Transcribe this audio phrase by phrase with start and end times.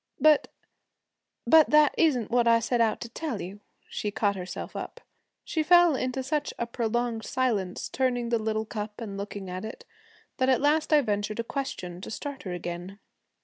[0.19, 0.47] But
[1.45, 4.99] but that isn't what I set out to tell you,' she caught herself up.
[5.45, 9.85] She fell into such a prolonged silence, turning the little cup, and looking at it,
[10.37, 12.97] that at last I ventured a question to start her again.